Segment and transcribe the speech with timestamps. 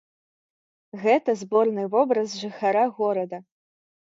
[1.03, 3.37] Гэта зборны вобраз жыхара горада.